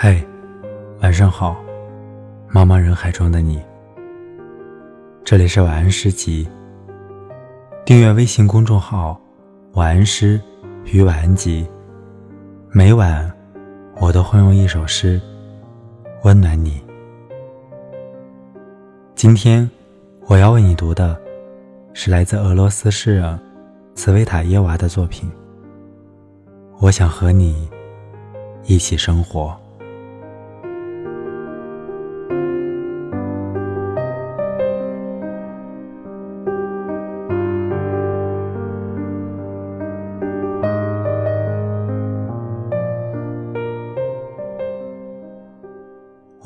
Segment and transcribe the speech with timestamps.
[0.00, 0.24] 嘿，
[1.00, 1.56] 晚上好，
[2.52, 3.60] 茫茫人海中的你。
[5.24, 6.48] 这里是晚安诗集。
[7.84, 9.20] 订阅微信公众号
[9.74, 10.40] “晚安诗
[10.84, 11.66] 与晚安集”，
[12.70, 13.28] 每晚
[13.96, 15.20] 我都会用一首诗
[16.22, 16.80] 温暖你。
[19.16, 19.68] 今天
[20.28, 21.20] 我要为你读的
[21.92, 23.36] 是来自俄罗斯诗人
[23.96, 25.28] 茨维塔耶娃的作品。
[26.78, 27.68] 我想和你
[28.62, 29.58] 一起生活。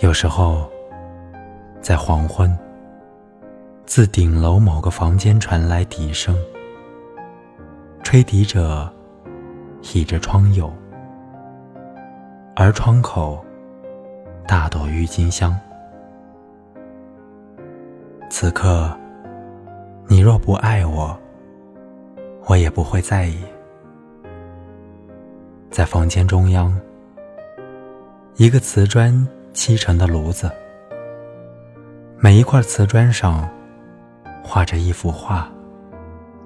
[0.00, 0.66] 有时候，
[1.82, 2.58] 在黄昏，
[3.84, 6.34] 自顶楼某个房间传来笛声，
[8.02, 8.90] 吹笛者
[9.92, 10.72] 倚着窗右，
[12.56, 13.44] 而窗口
[14.48, 15.54] 大朵郁金香。
[18.30, 18.90] 此刻，
[20.08, 21.14] 你若不爱我，
[22.46, 23.36] 我也不会在意。
[25.70, 26.74] 在房间中央，
[28.36, 29.28] 一个瓷砖。
[29.52, 30.50] 砌成的炉子，
[32.18, 33.48] 每一块瓷砖上
[34.42, 35.50] 画着一幅画，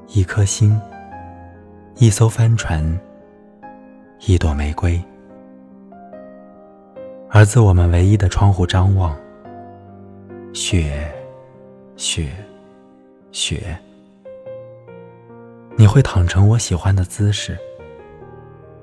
[0.08, 0.80] 一颗心，
[1.96, 2.98] 一艘帆船，
[4.27, 5.00] 一朵玫瑰。
[7.28, 9.14] 而自我们唯一的窗户张望，
[10.52, 11.12] 雪，
[11.96, 12.30] 雪，
[13.33, 13.77] 雪。
[15.77, 17.58] 你会躺成我喜欢的姿势，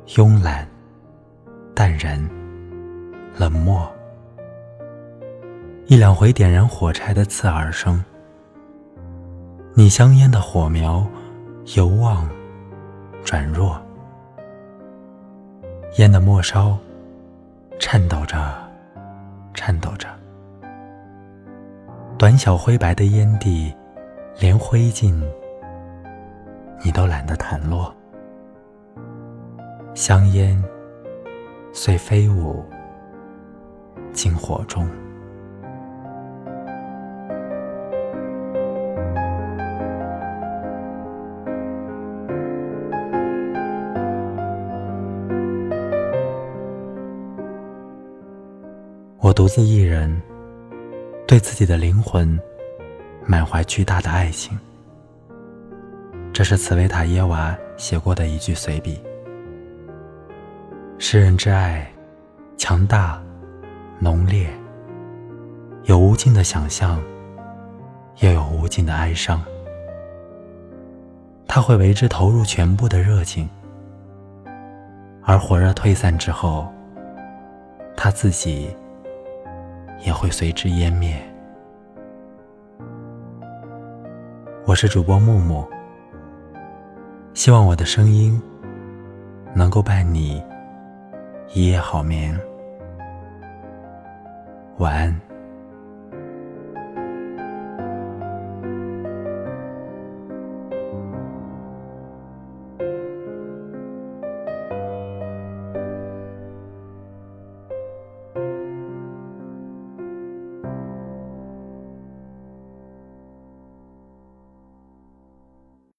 [0.06, 0.68] 慵懒，
[1.74, 2.24] 淡然，
[3.38, 3.92] 冷漠。
[5.92, 8.02] 一两回点燃火柴的刺耳声，
[9.74, 11.06] 你香烟的火苗
[11.76, 12.30] 由旺
[13.26, 13.78] 转弱，
[15.98, 16.78] 烟的末梢
[17.78, 18.38] 颤抖着，
[19.54, 20.08] 颤抖着，
[22.18, 23.76] 短小灰白的烟蒂，
[24.40, 25.22] 连灰烬
[26.86, 27.94] 你都懒得弹落，
[29.94, 30.64] 香烟
[31.74, 32.64] 遂飞舞
[34.14, 34.88] 进火中。
[49.22, 50.20] 我独自一人，
[51.28, 52.40] 对自己的灵魂
[53.24, 54.58] 满怀巨大的爱情。
[56.34, 59.00] 这是茨维塔耶娃写过的一句随笔。
[60.98, 61.88] 诗人之爱，
[62.58, 63.22] 强大、
[64.00, 64.50] 浓烈，
[65.84, 67.00] 有无尽的想象，
[68.22, 69.40] 又有无尽的哀伤。
[71.48, 73.48] 他会为之投入全部的热情，
[75.22, 76.68] 而火热退散之后，
[77.96, 78.76] 他自己。
[80.04, 81.16] 也会随之湮灭。
[84.66, 85.68] 我是主播木木，
[87.34, 88.42] 希望我的声音
[89.54, 90.44] 能够伴你
[91.54, 92.40] 一夜好眠。
[94.78, 95.31] 晚安。